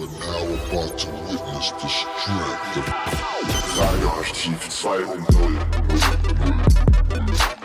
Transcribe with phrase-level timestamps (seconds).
[0.00, 2.84] You are now about to witness the strength of
[3.76, 7.59] Radioaktiv 2.0.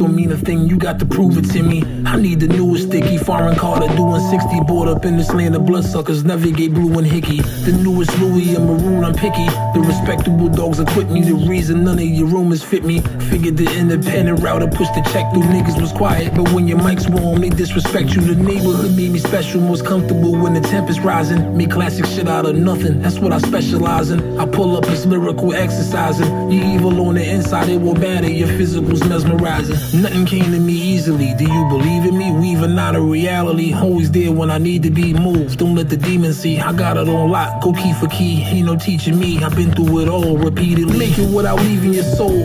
[0.00, 0.66] don't mean a thing.
[0.66, 1.99] You got to prove it to me.
[2.10, 4.62] I need the newest sticky foreign car that doing 60.
[4.66, 7.40] Bought up in this land of bloodsuckers, navigate blue and hickey.
[7.40, 9.46] The newest Louis, and maroon, I'm picky.
[9.74, 11.22] The respectable dogs acquit me.
[11.22, 13.00] The reason none of your rumors fit me.
[13.30, 16.34] Figured the independent route to push the check through niggas was quiet.
[16.34, 18.22] But when your mic's warm, they disrespect you.
[18.22, 21.56] The neighborhood made me special, most comfortable when the temp is rising.
[21.56, 23.02] Make classic shit out of nothing.
[23.02, 24.36] That's what I specialize in.
[24.36, 26.50] I pull up this lyrical exercising.
[26.50, 28.28] You evil on the inside, it will batter.
[28.28, 30.02] Your physical's mesmerizing.
[30.02, 31.34] Nothing came to me easily.
[31.34, 32.32] Do you believe me?
[32.32, 33.74] Weaving out of reality.
[33.74, 35.58] Always there when I need to be moved.
[35.58, 36.58] Don't let the demons see.
[36.58, 37.62] I got it on lock.
[37.62, 38.42] Go key for key.
[38.42, 39.42] Ain't no teaching me.
[39.42, 40.98] I've been through it all repeatedly.
[40.98, 42.40] Make it without leaving your soul.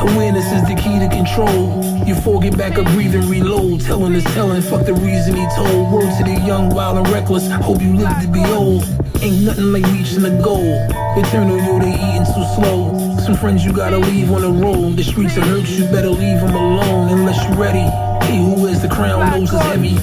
[0.00, 1.84] Awareness is the key to control.
[2.06, 3.80] You forget back up, breathe and reload.
[3.80, 4.62] Telling is telling.
[4.62, 5.92] Fuck the reason he told.
[5.92, 7.50] Word to the young, wild and reckless.
[7.50, 8.84] Hope you live to be old.
[9.22, 10.88] Ain't nothing like reaching a goal.
[11.16, 13.18] Eternal, you they eating too slow.
[13.20, 14.96] Some friends you gotta leave on the road.
[14.96, 18.09] The streets that hurt you, better leave them alone unless you're ready.
[18.24, 19.96] He who wears the crown knows it's heavy.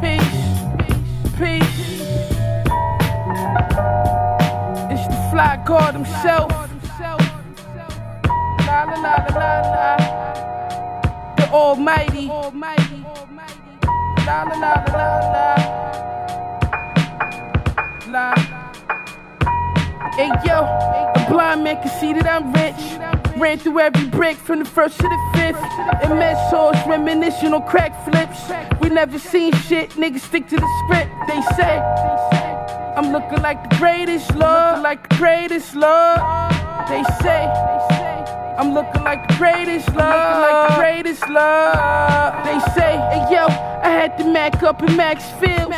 [0.00, 0.42] Peace,
[1.38, 1.80] peace.
[4.90, 6.50] It's the fly god himself.
[8.66, 9.90] La la la la la la.
[11.36, 12.26] The Almighty.
[14.26, 15.54] La la la la la
[18.08, 18.34] la.
[18.34, 18.49] La.
[20.20, 23.40] Hey yo, a blind man can see that I'm rich.
[23.40, 25.56] Ran through every brick from the first to the fifth.
[26.04, 28.38] Immense source reminiscing on crack flips.
[28.82, 31.10] We never seen shit, niggas stick to the script.
[31.26, 31.78] They say
[32.98, 34.82] I'm looking like the greatest, Lord.
[34.82, 36.20] Like the greatest, Lord.
[36.90, 37.46] They say
[38.58, 40.42] I'm looking like the greatest, Lord.
[40.44, 42.44] Like the greatest, Lord.
[42.44, 45.74] They say, hey yo, I had the Mac up in Max Fields.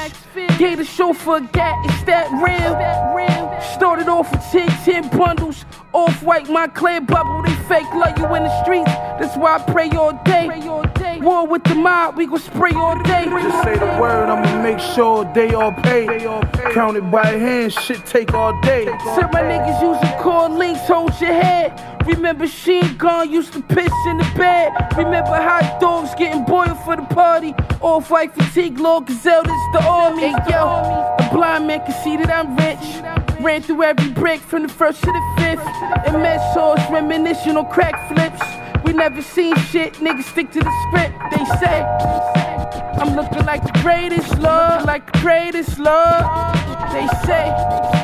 [0.59, 3.42] Gave the chauffeur a gat, it's that real.
[3.75, 5.65] Started off with 10, 10 bundles.
[5.93, 7.43] Off white, my clear bubble.
[7.43, 8.91] They fake love you in the streets.
[9.21, 10.49] That's why I pray all day.
[11.21, 13.27] War with the mob, we gon' spray all day.
[13.27, 16.07] Just say the word, I'ma make sure they all pay.
[16.73, 18.87] Counted by hand, shit take all day.
[19.15, 21.81] Said my niggas using core links, hold your head.
[22.07, 24.73] Remember Sheen Gun used to piss in the bed.
[24.97, 27.55] Remember hot dogs getting boiled for the party.
[27.81, 30.23] Off white fatigue, Lord Gazelle, this the army.
[30.23, 33.22] Hey yo, a blind man can see that I'm rich.
[33.43, 36.15] Ran through every brick from the first to the fifth.
[36.15, 38.41] Immense source reminiscing on crack flips.
[38.85, 41.19] We never seen shit, niggas stick to the script.
[41.33, 42.52] They say
[43.01, 46.55] I'm looking like the greatest, love, Like the greatest, love.
[46.93, 48.03] They say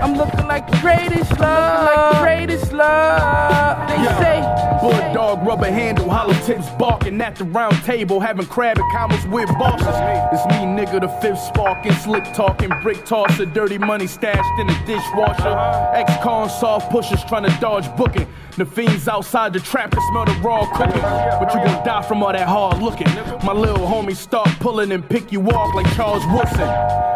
[0.00, 3.88] I'm looking like the greatest, love, Like the greatest, Lord.
[3.88, 4.42] They say.
[4.80, 9.48] Bulldog, rubber handle, hollow tips barking at the round table, having crab and combos with
[9.58, 9.86] bosses.
[10.32, 14.74] It's me, nigga, the fifth sparking, slick talking, brick tosser, dirty money stashed in the
[14.86, 15.48] dishwasher.
[15.48, 15.92] Uh-huh.
[15.94, 18.26] Ex-con soft pushers trying to dodge booking.
[18.56, 21.00] The fiends outside the trap can smell the raw cooking.
[21.00, 23.06] But you gon' die from all that hard looking.
[23.46, 26.68] My little homie start pulling and pick you off like Charles Woodson.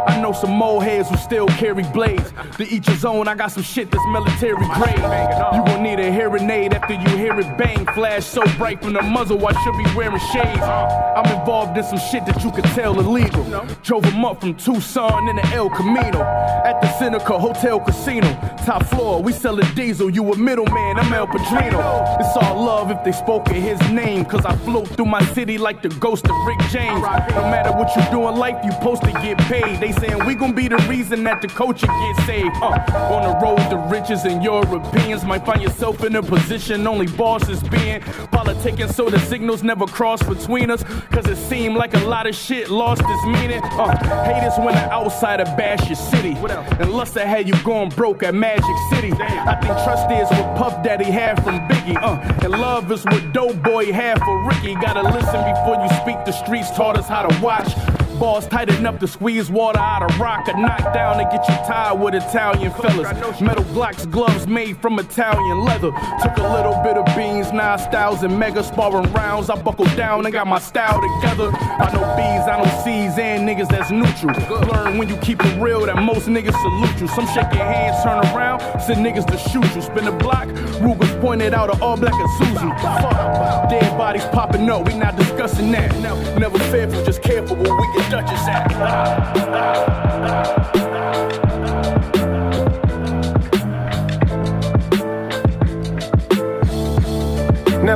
[0.08, 2.32] I know some more heads who still carry blades.
[2.56, 4.96] To each his own, I got some shit that's military grade.
[4.96, 7.84] You gon' need a hearing aid after you hear it bang.
[7.92, 10.62] Flash so bright from the muzzle, I should be wearing shades.
[10.62, 13.44] I'm involved in some shit that you could tell illegal.
[13.82, 16.22] Drove him up from Tucson in the El Camino.
[16.22, 18.28] At the Seneca Hotel Casino.
[18.64, 20.08] Top floor, we sellin' diesel.
[20.08, 22.16] You a middleman, I'm El Padrino.
[22.20, 24.24] It's all love if they spoke in his name.
[24.24, 27.00] Cause I float through my city like the ghost of Rick James.
[27.00, 29.80] No matter what you do in life, you supposed to get paid.
[29.80, 32.54] They saying we gon' be the reason that the culture gets saved.
[32.56, 32.78] Uh,
[33.12, 37.62] on the road to riches and Europeans might find yourself in a position only bosses
[37.64, 38.00] being.
[38.32, 40.82] Politicking so the signals never cross between us.
[41.10, 43.60] Cause it seemed like a lot of shit lost its meaning.
[43.64, 46.36] Uh, hate is when an outsider bash your city.
[46.80, 49.12] And lust had you going broke at Magic City.
[49.12, 51.96] I think trust is what Puff Daddy had from Biggie.
[51.96, 54.74] Uh, and love is what Doughboy had for Ricky.
[54.74, 56.22] Gotta listen before you speak.
[56.26, 57.72] The streets taught us how to watch.
[58.18, 61.54] Balls tight enough to squeeze water out of rock or knock down to get you
[61.66, 63.40] tired with Italian fellas.
[63.42, 65.90] Metal blocks, gloves made from Italian leather.
[66.22, 69.50] Took a little bit of beans, nine styles and mega sparring rounds.
[69.50, 71.50] I buckled down and got my style together.
[71.52, 74.34] I know B's, I know C's and niggas that's neutral.
[74.66, 77.08] Learn when you keep it real that most niggas salute you.
[77.08, 79.82] Some shake your hands, turn around, send niggas to shoot you.
[79.82, 80.48] Spin the block,
[80.80, 82.80] Rugers pointed out an all black Isuzu.
[82.80, 85.94] Fuck, dead bodies popping up, we not discussing that.
[86.38, 88.66] Never fearful, just careful where we get Dutchess at.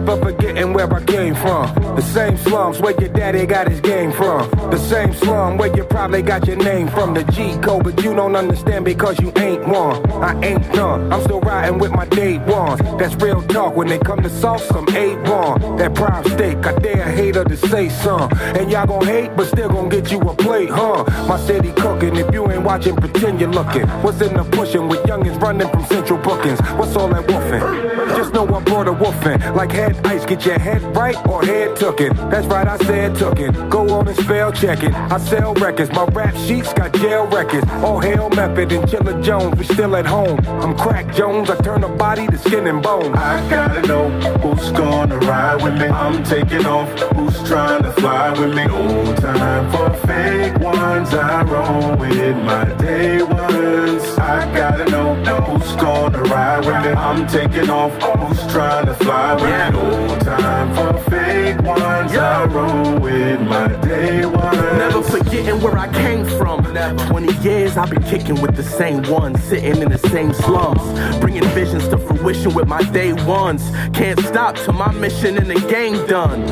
[0.00, 1.75] Never forgetting where I came from.
[1.94, 4.49] The same slums where your daddy got his game from.
[4.70, 7.12] The same slum where you probably got your name from.
[7.12, 10.11] The G code, but you don't understand because you ain't one.
[10.23, 11.12] I ain't done.
[11.12, 12.81] I'm still riding with my day ones.
[12.99, 15.76] That's real talk when they come to sauce, some A1.
[15.76, 18.32] That prime steak, I dare a hater to say some.
[18.56, 21.05] And y'all gon' hate, but still gon' get you a plate, huh?
[21.29, 22.17] My city cooking.
[22.17, 23.87] If you ain't watching, pretend you're looking.
[24.02, 26.58] What's in the pushing with youngins running from central bookings?
[26.79, 28.17] What's all that woofing?
[28.17, 29.55] Just know I brought a woofing.
[29.55, 32.14] Like head ice, get your head right or head tookin'.
[32.31, 33.69] That's right, I said tookin'.
[33.69, 34.92] Go on and spell check it.
[34.94, 37.66] I sell records, my rap sheets got jail records.
[37.82, 40.38] All hell method and Chilla Jones, we still at home.
[40.46, 43.14] I'm Crack Jones, I turn a body to skin and bone.
[43.14, 44.08] I gotta know
[44.38, 45.87] who's gonna ride with me.
[45.87, 46.88] I'm taking off.
[47.14, 48.66] Who's trying to fly with me?
[48.66, 51.12] No time for fake ones.
[51.14, 54.02] I roll with my day ones.
[54.19, 56.92] I gotta know who's gonna ride with me.
[56.92, 57.92] I'm taking off.
[58.02, 59.79] Who's trying to fly with me?
[60.20, 62.12] Time for fake ones.
[62.14, 64.56] I roll with my day ones.
[64.56, 65.02] Never
[65.40, 66.64] forgetting where I came from.
[67.08, 70.82] 20 years I've been kicking with the same ones, sitting in the same slums,
[71.20, 73.62] bringing visions to fruition with my day ones.
[73.92, 76.42] Can't stop till my mission in the game done.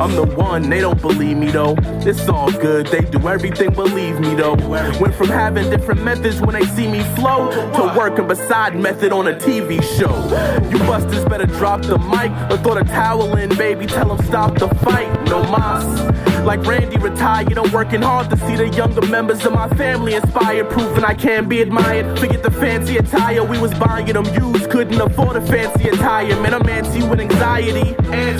[0.00, 1.76] I'm the one, they don't believe me though.
[2.06, 4.54] It's all good, they do everything, believe me though.
[5.00, 9.28] Went from having different methods when they see me flow to working beside method on
[9.28, 10.14] a TV show.
[10.70, 13.86] You busters better drop the mic or throw the towel in, baby.
[13.86, 15.08] Tell them stop the fight.
[15.28, 16.08] No mas.
[16.44, 20.70] Like Randy retired, I'm working hard to see the younger members of my family inspired,
[20.70, 22.18] proving I can be admired.
[22.18, 26.34] Forget the fancy attire, we was buying them used, couldn't afford a fancy attire.
[26.40, 27.94] Man, I'm antsy with anxiety,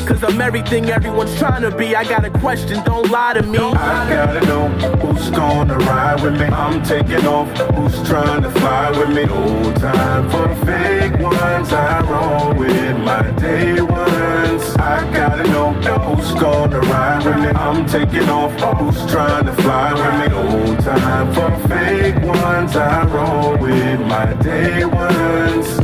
[0.07, 1.95] cause I'm everything everyone's trying to be.
[1.95, 3.59] I got a question, don't lie to me.
[3.59, 4.69] I gotta know
[5.03, 6.47] who's gonna ride with me.
[6.47, 7.49] I'm taking off.
[7.77, 9.25] Who's trying to fly with me?
[9.27, 11.73] No time for fake ones.
[11.73, 14.65] I roll with my day ones.
[14.79, 15.73] I gotta know
[16.07, 17.51] who's gonna ride with me.
[17.67, 18.53] I'm taking off.
[18.79, 20.27] Who's trying to fly with me?
[20.29, 22.77] No time for fake ones.
[22.77, 25.78] I roll with my day ones.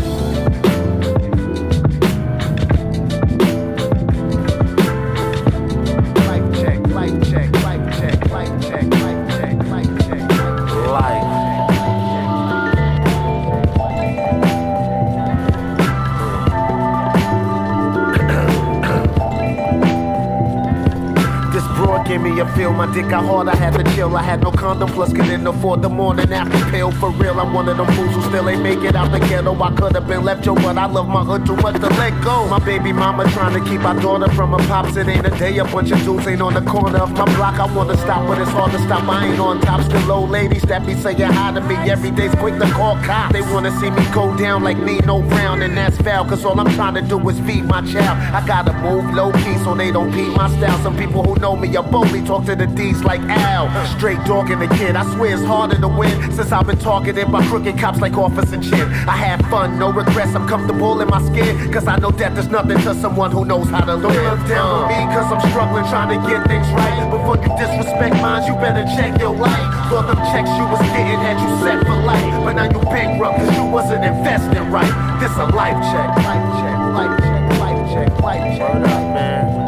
[22.35, 24.17] Me a feel, my dick got hard, I had to chill.
[24.17, 26.91] I had no condom, plus couldn't afford the morning after pill.
[26.93, 29.55] For real, I'm one of them fools who still ain't make it out the ghetto.
[29.63, 32.13] I could have been left yo, but I love my hood too much to let
[32.23, 32.49] go.
[32.49, 34.97] My baby mama trying to keep our daughter from her pops.
[34.97, 37.59] It ain't a day, a bunch of dudes ain't on the corner of my block.
[37.59, 39.09] I wanna stop, but it's hard to stop.
[39.09, 39.83] I ain't on top.
[39.83, 43.33] Still old ladies that be saying hi to me every day's quick to call cops.
[43.33, 46.25] They wanna see me go down like me, no brown, and that's foul.
[46.25, 48.19] Cause all I'm trying to do is feed my child.
[48.35, 50.79] I gotta move low key so they don't beat my style.
[50.83, 53.69] Some people who know me are boldly talk to the D's like Al.
[53.97, 54.97] Straight dogging the kid.
[54.97, 58.61] I swear it's harder to win since I've been targeted by crooked cops like Officer
[58.61, 58.89] Chin.
[59.07, 60.35] I have fun, no regrets.
[60.35, 61.73] I'm comfortable in my skin.
[61.73, 64.13] Cause I know death is nothing to someone who knows how to live.
[64.15, 67.11] Don't look down on me cause I'm struggling trying to get things right.
[67.11, 69.91] Before you disrespect mine, you better check your life.
[69.91, 72.45] Thought them checks you was getting had you set for life.
[72.45, 74.93] But now you bankrupt cause you wasn't investing right.
[75.21, 78.75] This a life check, life check, life check, life check, life check.
[78.75, 79.64] Word up, man.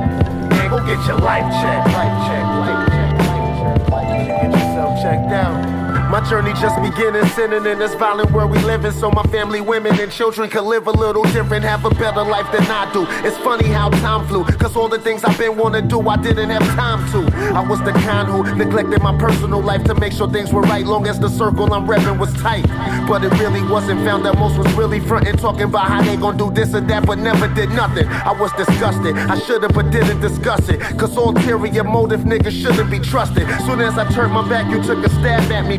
[0.86, 4.26] Get your life check, life life life life.
[4.28, 5.85] Get yourself checked out.
[6.10, 9.60] My journey just beginning, sinning in this violent world we live in, so my family,
[9.60, 13.06] women, and children can live a little different, have a better life than I do.
[13.26, 16.50] It's funny how time flew, cause all the things I've been wanna do, I didn't
[16.50, 17.36] have time to.
[17.54, 20.86] I was the kind who neglected my personal life to make sure things were right,
[20.86, 22.66] long as the circle I'm repping was tight.
[23.08, 26.36] But it really wasn't found that most was really frontin', talking about how they gon'
[26.36, 28.06] do this or that, but never did nothing.
[28.06, 30.80] I was disgusted, I should've, but didn't discuss it.
[30.98, 33.48] Cause ulterior motive niggas shouldn't be trusted.
[33.66, 35.78] Soon as I turned my back, you took a stab at me.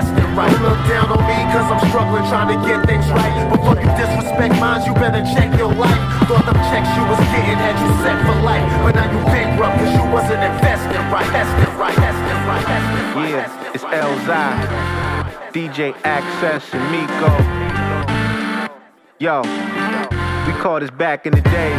[0.41, 0.61] right.
[0.61, 3.33] Look down on me, cause I'm struggling trying to get things right.
[3.49, 6.01] But fucking disrespect mine, you better check your life.
[6.25, 8.65] Thought them checks you was getting had you set for life.
[8.83, 11.27] But now you bankrupt cause you wasn't investing right.
[11.27, 12.19] Investing right, that's
[12.49, 13.29] right, investing right.
[13.29, 14.53] Yeah, it's Elzai,
[15.53, 17.31] DJ Access, and Miko.
[19.19, 19.41] Yo,
[20.47, 21.73] we called this back in the day.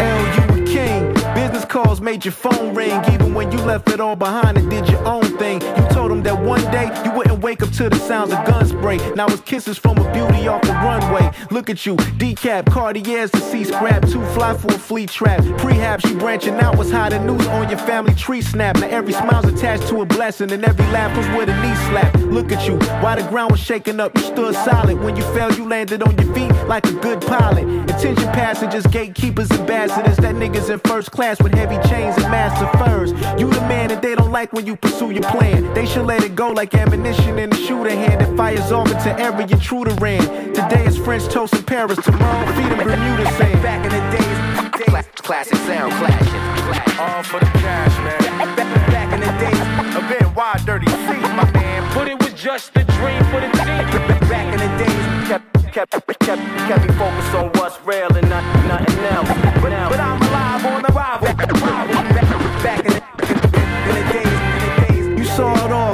[0.00, 1.19] L, you a king.
[1.40, 3.02] Business calls made your phone ring.
[3.10, 5.58] Even when you left it all behind and did your own thing.
[5.62, 8.66] You told them that one day you wouldn't wake up to the sounds of gun
[8.66, 8.98] spray.
[9.14, 11.30] Now it's kisses from a beauty off the runway.
[11.50, 14.06] Look at you, decap, Cartiers to see scrap.
[14.06, 15.40] Too fly for a flea trap.
[15.62, 16.76] Prehab, she branching out.
[16.76, 18.76] What's hot and news on your family tree snap.
[18.76, 22.14] Now every smile's attached to a blessing and every laugh was with a knee slap.
[22.16, 25.00] Look at you, while the ground was shaking up, you stood solid.
[25.00, 27.64] When you fell, you landed on your feet like a good pilot.
[27.90, 30.18] Attention passengers, gatekeepers, ambassadors.
[30.18, 33.12] That niggas in first class with heavy chains and massive furs.
[33.40, 35.72] You the man and they don't like when you pursue your plan.
[35.74, 39.16] They should let it go like ammunition in a shooter hand that fires off into
[39.18, 40.22] every intruder ran.
[40.54, 43.62] Today is French toast in Paris, tomorrow feed them Bermuda sand.
[43.62, 46.98] Back in the days, days classic sound clashing.
[46.98, 48.56] All for the cash, man.
[48.90, 49.60] Back in the days,
[49.94, 51.94] A bit wide, dirty C, my man.
[51.94, 53.86] But it was just a dream for the team.
[54.26, 58.42] back in the days, kept, kept, kept, kept me focused on what's real and not,
[58.66, 59.28] nothing else.
[59.62, 60.19] But, but I'm
[61.10, 61.89] alive on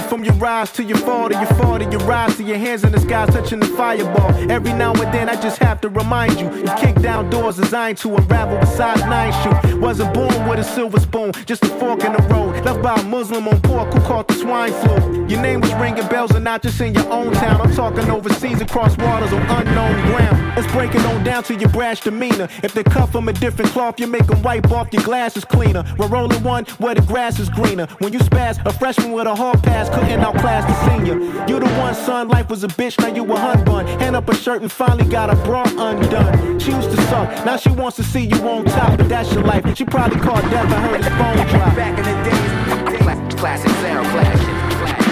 [0.07, 2.85] from your rise to your fall to your fall to your rise to your hands
[2.85, 4.31] in the sky touching the fireball.
[4.51, 7.99] Every now and then I just have to remind you, you kick down doors designed
[7.99, 9.79] to unravel the size nine shoe.
[9.79, 12.65] Wasn't born with a silver spoon, just a fork in the road.
[12.65, 15.27] Left by a Muslim on pork who caught the swine flu.
[15.27, 17.61] Your name was ringing bells and not just in your own town.
[17.61, 20.57] I'm talking overseas across waters on unknown ground.
[20.57, 22.49] Let's break it on down to your brash demeanor.
[22.63, 25.85] If they cut from a different cloth, you make them wipe off your glasses cleaner.
[25.99, 27.87] We're rolling one where the grass is greener.
[27.99, 31.15] When you spaz, a freshman with a hard pass couldn't outclass the senior.
[31.49, 33.87] You the one, son, life was a bitch, now you a hun bun.
[34.01, 36.59] Hand up a shirt and finally got a bra undone.
[36.59, 39.43] She used to suck, now she wants to see you on top, but that's your
[39.45, 39.65] life.
[39.77, 41.75] She probably called death and heard his phone drop.
[41.77, 44.57] Back in the days, cla- classic sound clashing.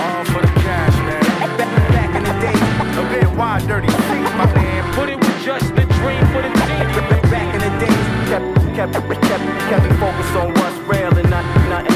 [0.04, 1.56] All for the cash, man.
[1.58, 4.96] Back, back in the days, A bit wide, dirty C, my man.
[4.96, 7.30] But it was just a dream for the team.
[7.30, 11.44] back in the days, kept, kept, kept, kept me focused on what's real and not,
[11.68, 11.93] nothing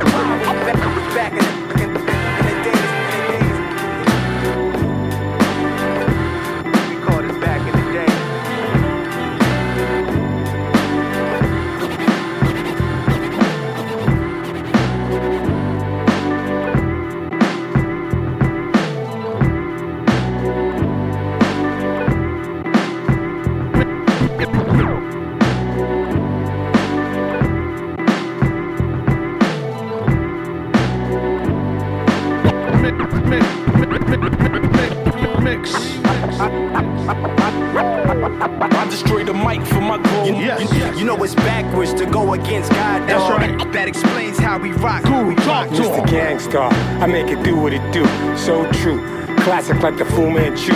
[0.00, 1.53] Back, in the
[37.56, 40.26] I destroy the mic for my goal.
[40.26, 40.34] You,
[40.98, 43.72] you- know it's backwards to go against God, That's right.
[43.72, 45.02] That explains how we rock.
[45.04, 46.06] Cool, talk to Mr.
[46.06, 46.72] Gangstar,
[47.02, 48.04] I make it do what it do.
[48.36, 49.00] So true.
[49.38, 50.72] Classic like the Fu Manchu.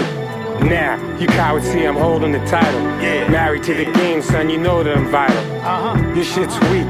[0.67, 2.81] Now, you cowards see I'm holding the title.
[3.01, 3.29] Yeah.
[3.31, 5.37] Married to the game, son, you know that I'm vital.
[5.63, 6.15] Uh-huh.
[6.15, 6.87] Your shit's weak.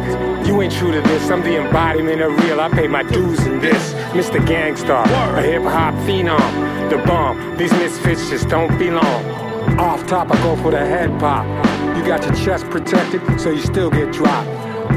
[0.48, 1.28] You ain't true to this.
[1.28, 2.58] I'm the embodiment of real.
[2.58, 3.92] I pay my dues in this.
[4.14, 4.40] Mr.
[4.46, 5.04] Gangstar,
[5.36, 6.88] a hip hop phenom.
[6.88, 7.58] The bomb.
[7.58, 9.24] These misfits just don't belong.
[9.78, 11.44] Off top, I go for the head pop.
[11.94, 14.48] You got your chest protected, so you still get dropped.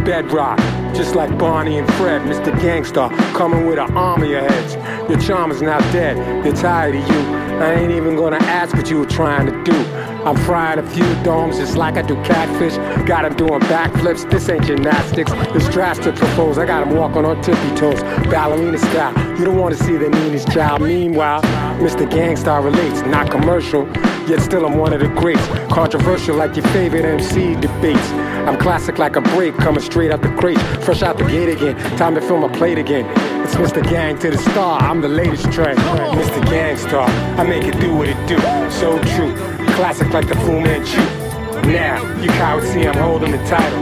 [0.06, 0.58] Bedrock,
[0.96, 2.58] just like Barney and Fred, Mr.
[2.60, 4.76] Gangstar, coming with an army of heads.
[5.10, 6.16] Your charm is now dead,
[6.46, 7.42] they're tired of you.
[7.60, 10.11] I ain't even gonna ask what you were trying to do.
[10.26, 12.78] I'm frying a few domes just like I do catfish.
[13.08, 15.32] Got 'em doing backflips, this ain't gymnastics.
[15.56, 19.14] It's drastic propose, I got 'em walking on tippy toes, ballerina style.
[19.38, 20.82] You don't wanna see the meanest child.
[20.82, 21.42] Meanwhile,
[21.80, 22.06] Mr.
[22.06, 23.88] Gangstar relates, not commercial.
[24.28, 25.46] Yet still I'm one of the greats.
[25.72, 28.12] Controversial like your favorite MC debates.
[28.46, 30.60] I'm classic like a break, coming straight out the crate.
[30.82, 33.06] Fresh out the gate again, time to fill my plate again.
[33.44, 33.82] It's Mr.
[33.90, 35.80] Gang to the star, I'm the latest trend.
[35.80, 36.40] Mr.
[36.46, 37.10] Gangstar,
[37.40, 38.38] I make it do what it do.
[38.70, 39.34] So true,
[39.82, 41.02] classic like the Fu Manchu.
[41.68, 43.80] Now, you cowards see I'm holding the title.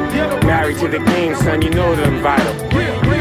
[0.47, 2.53] Married to the game, son, you know that I'm vital.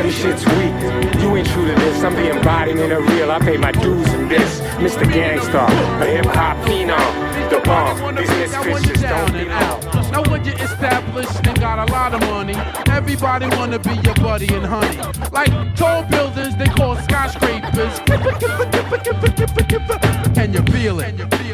[0.04, 0.74] This shit's weak,
[1.20, 2.04] you ain't true to this.
[2.04, 4.60] I'm the embodiment of real, I pay my dues in this.
[4.84, 5.02] Mr.
[5.10, 5.68] Gangstar,
[6.00, 7.50] a hip hop phenom.
[7.50, 9.80] The bomb, these misfits just don't belong.
[10.12, 12.54] Now when you're established and got a lot of money,
[12.88, 14.98] everybody wanna be your buddy and honey.
[15.32, 17.98] Like tall buildings they call skyscrapers.
[20.38, 21.47] And you feel it.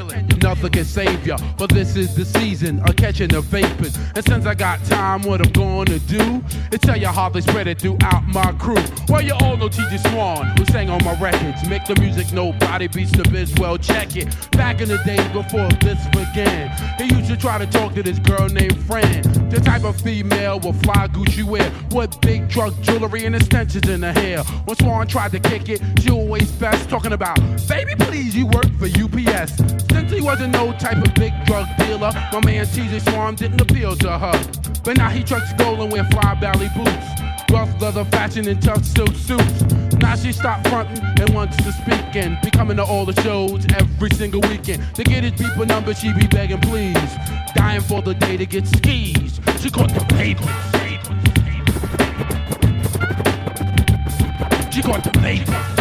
[0.45, 3.97] Nothing can save ya, but this is the season of catching the vapors.
[4.15, 7.67] And since I got time, what I'm gonna do is tell you how they spread
[7.67, 8.77] it throughout my crew.
[9.09, 11.67] Well, you all know TJ Swan, who sang on my records.
[11.67, 13.55] Make the music nobody beats the biz.
[13.55, 14.29] Well, check it.
[14.51, 18.19] Back in the days before this began, he used to try to talk to this
[18.19, 19.23] girl named Fran.
[19.49, 24.03] The type of female with fly Gucci wear, with big drug jewelry and extensions in
[24.03, 24.43] her hair.
[24.67, 28.71] When Swan tried to kick it, she always best talking about, baby, please, you work
[28.79, 29.57] for UPS.
[29.91, 34.19] Since wasn't no type of big drug dealer, my man TJ Swan didn't appeal to
[34.19, 34.33] her.
[34.83, 37.21] But now he trucks gold and wear fly belly boots.
[37.51, 39.63] Rough leather fashion and tough silk suits.
[40.01, 43.67] Now she stopped fronting and wants to speak and be coming to all the shows
[43.75, 44.83] every single weekend.
[44.95, 46.97] To get his people number, she be begging please.
[47.55, 49.41] Dying for the day to get skis.
[49.61, 50.49] She caught the papers.
[54.73, 55.74] She caught the papers.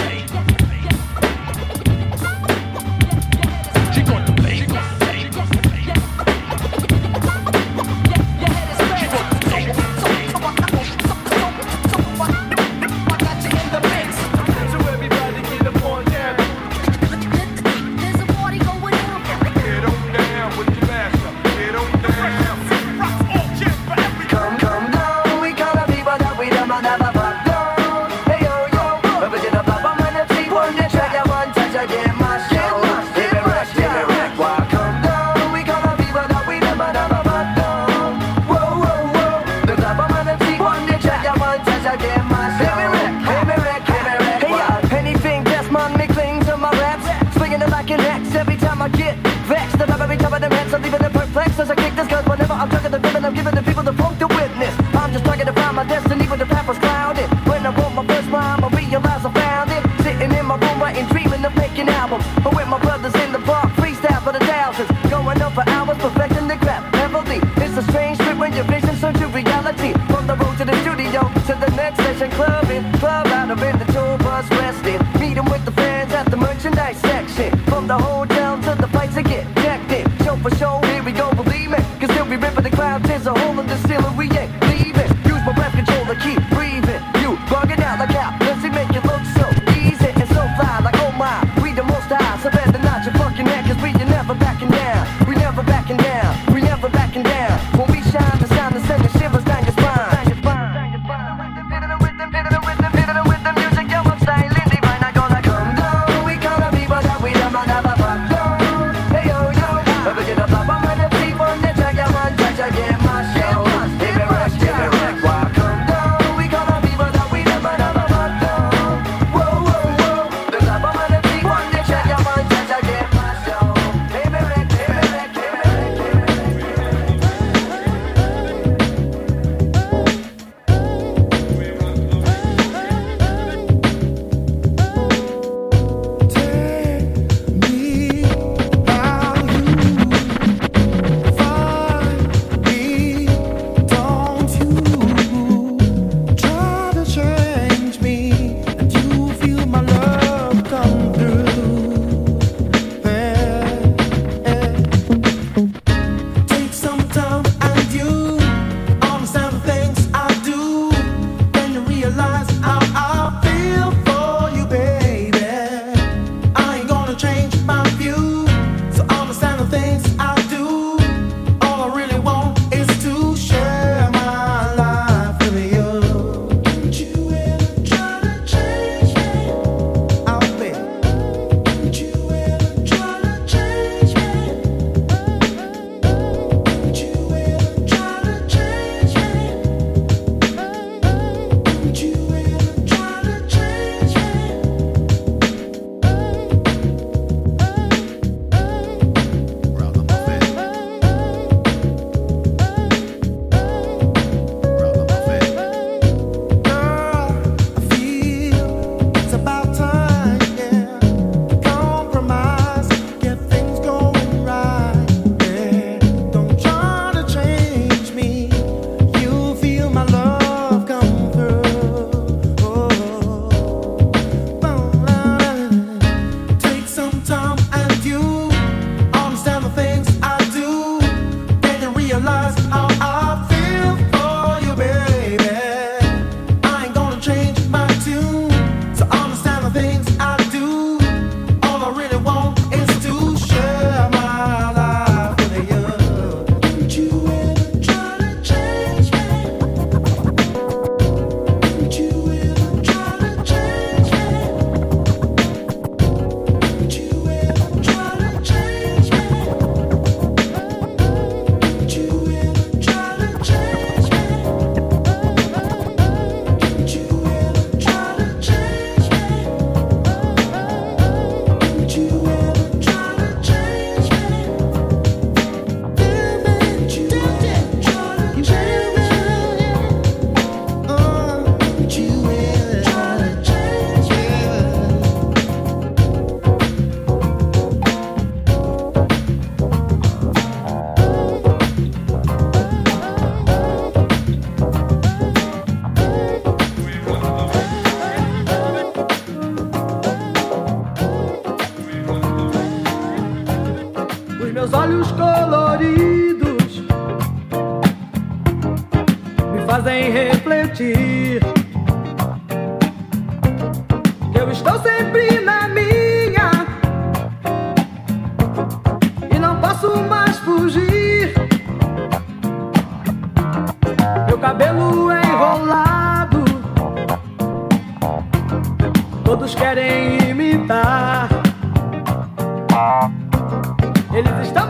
[334.15, 334.62] Eles estão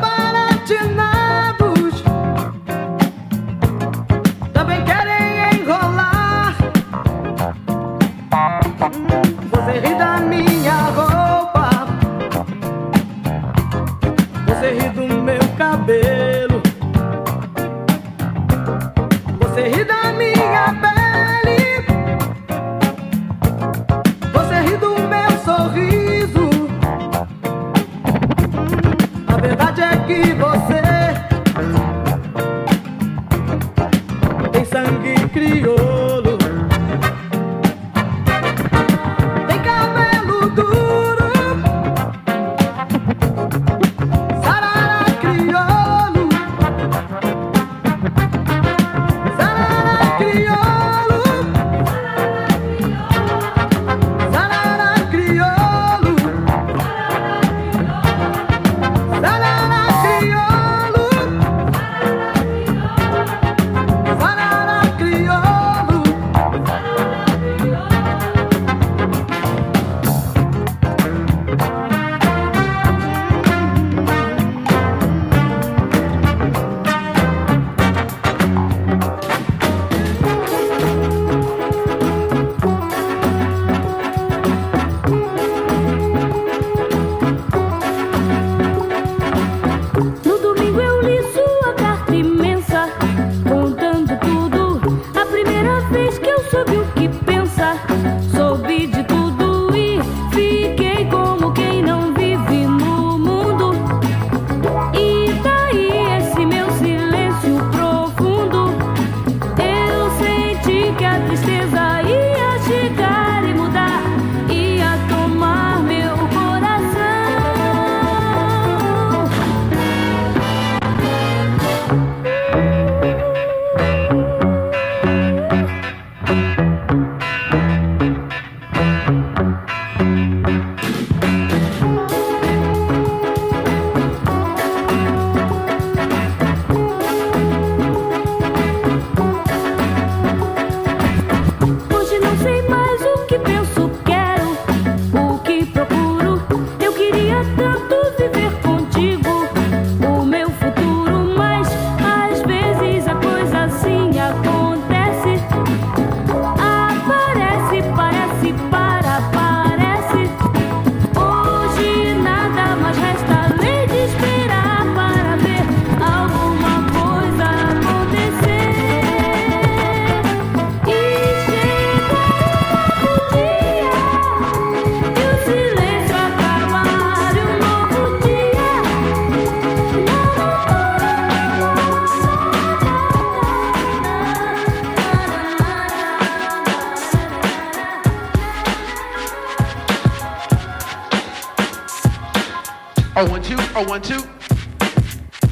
[193.83, 194.29] I want to,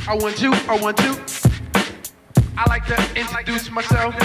[0.07, 1.19] I want to, I want to.
[2.57, 4.15] I like to introduce myself.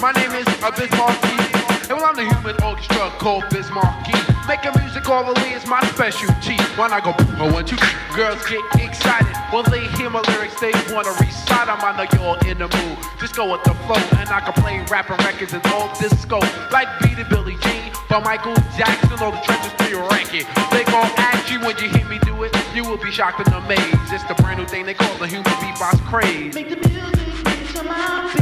[0.00, 1.42] My name is Biz Markie,
[1.90, 4.14] and well, I'm the human orchestra called Biz Markie.
[4.46, 6.54] Making music all the way is my specialty.
[6.78, 7.10] When I go,
[7.42, 7.78] I want you,
[8.14, 9.34] girls get excited.
[9.50, 11.82] When they hear my lyrics, they wanna recite 'em.
[11.82, 12.98] I know you're in the mood.
[13.18, 16.38] Just go with the flow, and I can play rapping records and all disco.
[16.70, 17.83] Like Beat It Billie Jean,
[18.20, 20.46] by Michael Jackson, all the trenches to your record.
[20.70, 23.52] They gon' ask you when you hear me do it, you will be shocked and
[23.54, 24.12] amazed.
[24.12, 26.54] It's the brand new thing they call the human beatbox craze.
[26.54, 28.32] Make the music into my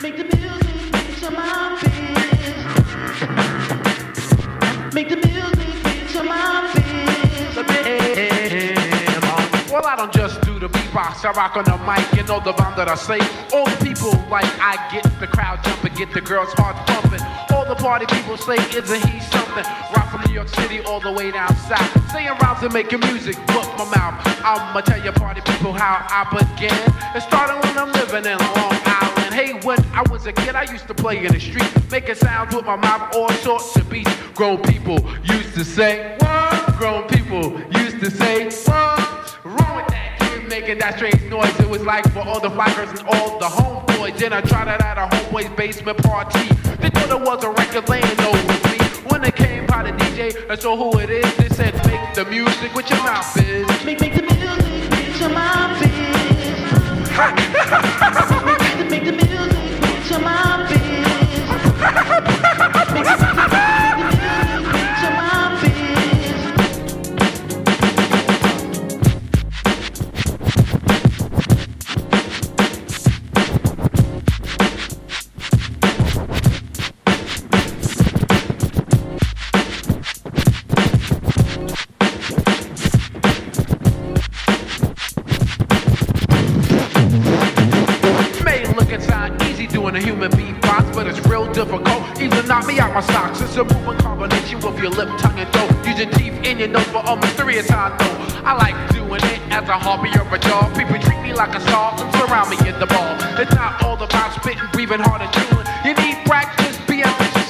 [0.00, 1.78] Make the music into my
[4.94, 5.29] Make the music
[11.00, 13.18] I rock on the mic, you know the bomb that I say.
[13.56, 17.24] All the people like I get the crowd jumping, get the girls heart pumping.
[17.56, 19.64] All the party people say, isn't he something?
[19.96, 21.88] Rock from New York City all the way down south.
[22.12, 24.20] Saying rhymes and making music, look my mouth.
[24.44, 26.76] I'ma tell you party people how I began.
[27.16, 29.32] It started when I'm living in Long Island.
[29.32, 32.54] Hey, when I was a kid, I used to play in the street, making sounds
[32.54, 34.10] with my mouth, all sorts of beats.
[34.34, 36.76] Grown people used to say, what?
[36.76, 38.99] Grown people used to say, what's
[40.50, 41.58] making that strange noise?
[41.60, 44.18] It was like for all the girls and all the homeboys.
[44.18, 46.40] Then I tried it at a homeboy's basement party.
[46.82, 48.78] They thought it was a record laying over me.
[49.08, 51.36] When it came by the DJ, I saw who it is.
[51.36, 53.66] They said, make the music with your mouth is.
[53.84, 55.90] Make, make the music with your mouth is.
[94.80, 95.70] your lip, tongue, and throat.
[95.86, 98.12] Use your teeth in your nose for almost three how I know.
[98.44, 100.72] I like doing it as a hobby or a job.
[100.74, 103.12] People treat me like a star and surround me in the ball.
[103.36, 105.68] It's not all about spitting, breathing hard and chewing.
[105.84, 107.48] You need practice, be ambitious.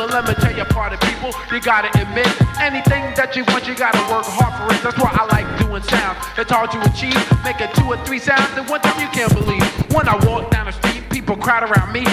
[0.00, 3.68] And let me tell you, part of people, you gotta admit anything that you want,
[3.68, 4.80] you gotta work hard for it.
[4.80, 6.16] That's why I like doing sound.
[6.38, 9.64] It's hard to achieve, making two or three sounds at one time you can't believe.
[9.92, 12.08] When I walk down the street, people crowd around me.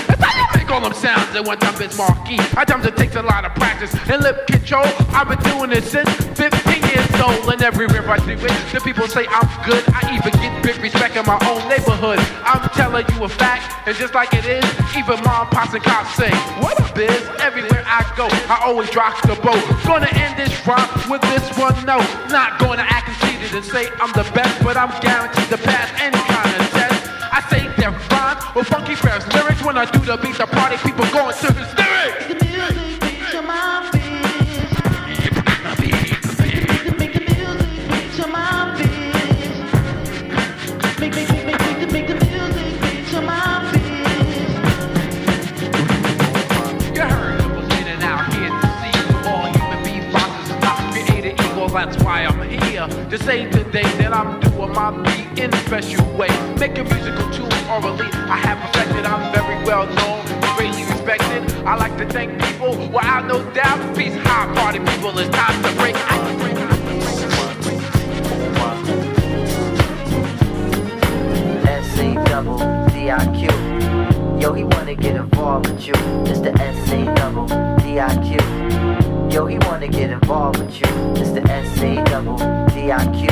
[0.88, 2.40] Them sounds at one time it's marquee.
[2.56, 4.88] At times it takes a lot of practice and lip control.
[5.12, 6.08] I've been doing this since
[6.40, 6.48] 15
[6.80, 9.84] years old, and everywhere I do it, the people say I'm good.
[9.92, 12.24] I even get big respect in my own neighborhood.
[12.48, 14.64] I'm telling you a fact, and just like it is,
[14.96, 16.32] even mom, pops, and cops say,
[16.64, 17.20] What a biz?
[17.44, 19.60] Everywhere I go, I always rock the boat.
[19.84, 22.08] Gonna end this rhyme with this one note.
[22.32, 26.16] Not gonna act conceited and say I'm the best, but I'm guaranteed to pass any
[26.32, 26.77] kind of
[27.92, 28.12] test.
[28.12, 29.64] I say they're fine with funky fresh lyrics.
[29.64, 32.28] When I do the beat, the party people going to hysterics.
[32.28, 33.94] The music beats your mind,
[46.96, 50.62] You heard it was in and out here to see all human beings bosses is
[50.62, 51.70] not created equal.
[51.70, 56.06] That's why I'm here to say today that I'm doing my beat in a special
[56.18, 56.30] way.
[56.58, 58.10] Making musical tunes orally.
[58.12, 59.06] I have perfected.
[59.06, 60.26] I'm very well known,
[60.56, 61.44] greatly respected.
[61.66, 62.72] I like to thank people.
[62.78, 65.18] Without no doubt, peace, high party people.
[65.18, 66.18] It's time to break out.
[72.38, 73.50] Double D-I-Q.
[74.40, 75.94] Yo, he wanna get involved with you.
[76.28, 78.38] It's the S-A double D-I-Q.
[79.32, 80.88] Yo, he wanna get involved with you.
[81.20, 82.38] It's the S-A double
[82.76, 83.28] D-I-Q.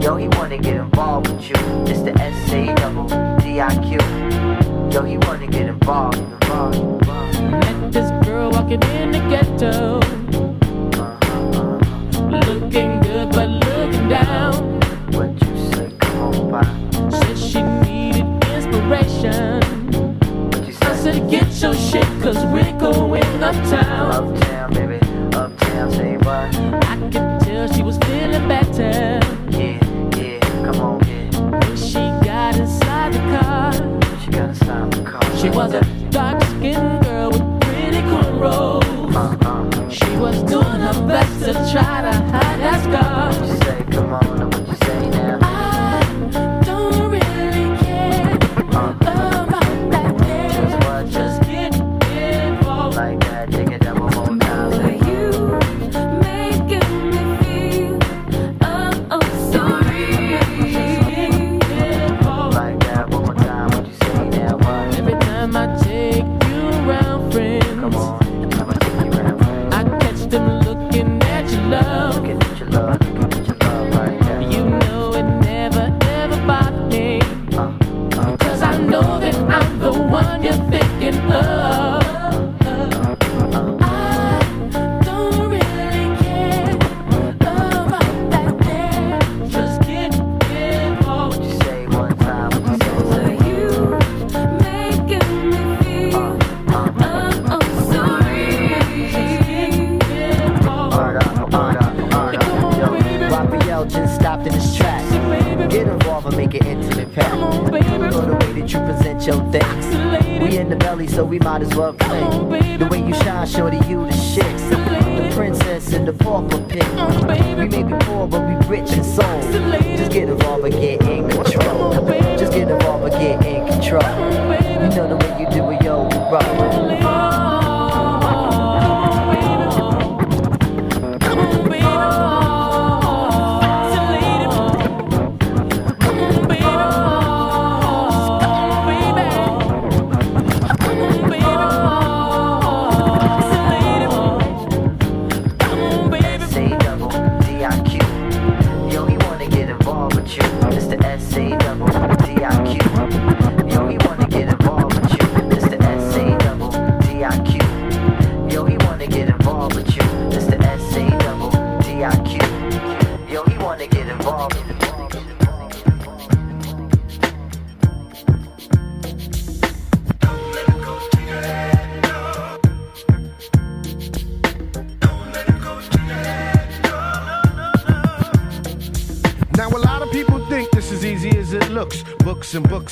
[0.00, 1.54] Yo, he wanna get involved with you.
[1.86, 3.98] It's the S-A double D-I-Q.
[4.92, 7.42] Yo, he wanna get involved, involved, involved.
[7.42, 9.98] Met this girl walking in the ghetto.
[12.30, 14.80] Looking good, but looking down.
[15.10, 15.90] What you say?
[15.98, 17.10] Come on, by.
[17.10, 19.60] Said she needed inspiration.
[20.82, 24.36] I said, get your shit, cause we're going uptown.
[24.38, 25.00] Uptown, baby.
[25.36, 26.67] Uptown, say what?
[35.70, 35.97] Car.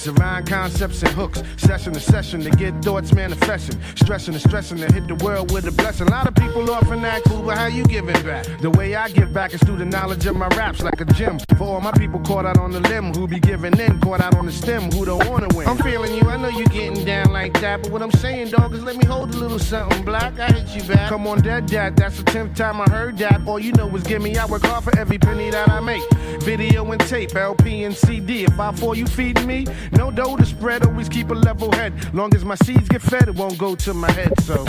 [0.08, 1.42] Around concepts and hooks.
[1.56, 3.80] Session to session to get thoughts manifesting.
[3.94, 6.08] Stressing and stressing to hit the world with a blessing.
[6.08, 8.46] A lot of people often act cool, but how you giving back?
[8.60, 11.38] The way I give back is through the knowledge of my raps, like a gym.
[11.56, 14.34] For all my people caught out on the limb, who be giving in, caught out
[14.36, 15.66] on the stem, who don't wanna win.
[15.68, 18.74] I'm feeling you, I know you getting down like that, but what I'm saying, dog,
[18.74, 20.38] is let me hold a little something black.
[20.38, 21.08] I hit you back.
[21.08, 23.40] Come on, dead dad, that's the tenth time I heard that.
[23.46, 26.02] All you know is give me, I work hard for every penny that I make.
[26.40, 28.44] Video and tape, LP and CD.
[28.44, 29.66] If I fall, you feed me.
[29.92, 31.92] No dough to spread, always keep a level head.
[32.14, 34.32] Long as my seeds get fed, it won't go to my head.
[34.42, 34.64] So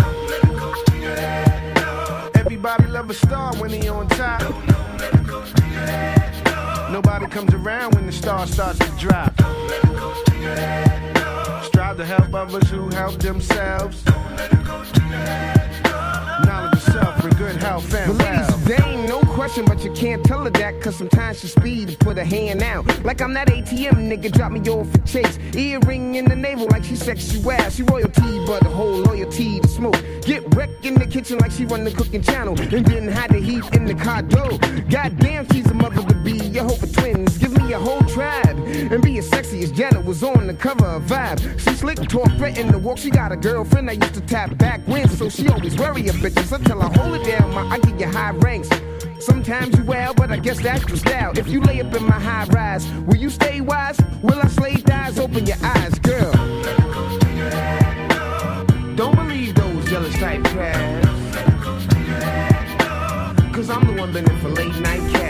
[2.36, 4.42] everybody love a star when he on top.
[6.92, 9.34] Nobody comes around when the star starts to drop.
[11.66, 14.04] Strive to help others who help themselves.
[16.46, 19.92] Knowledge of self for good health and The ladies they ain't no question, but you
[19.94, 22.86] can't tell her that, cause sometimes she speed to put her hand out.
[23.04, 25.38] Like I'm that ATM nigga, drop me off for chase.
[25.56, 27.58] Earring in the navel like she sexual.
[27.70, 30.02] She royalty, but the whole loyalty to smoke.
[30.22, 32.60] Get wrecked in the kitchen like she run the cooking channel.
[32.60, 34.58] And then hide the heat in the car door.
[34.90, 36.02] Goddamn, she's a mother
[36.66, 37.38] for twins.
[37.38, 38.58] Give me a whole tribe.
[38.58, 41.60] And be as sexy as Janet was on the cover of Vibe.
[41.60, 42.98] She slick, talk, threaten to walk.
[42.98, 45.08] She got a girlfriend that used to tap back when.
[45.10, 47.54] So she always worry a bitches until I hold it down.
[47.54, 48.70] My, I give you high ranks.
[49.20, 51.38] Sometimes you well, but I guess that's your style.
[51.38, 54.00] If you lay up in my high rise, will you stay wise?
[54.24, 55.20] Will I slay thighs?
[55.20, 56.32] Open your eyes, girl.
[58.96, 61.08] Don't believe those jealous type crabs.
[63.56, 65.27] Cause I'm the one been in for late night cabs.